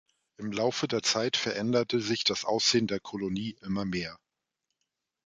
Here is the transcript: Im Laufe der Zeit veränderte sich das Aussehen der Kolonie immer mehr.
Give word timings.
Im 0.37 0.51
Laufe 0.51 0.87
der 0.87 1.03
Zeit 1.03 1.37
veränderte 1.37 1.99
sich 1.99 2.23
das 2.23 2.43
Aussehen 2.43 2.87
der 2.87 2.99
Kolonie 2.99 3.55
immer 3.61 3.85
mehr. 3.85 4.17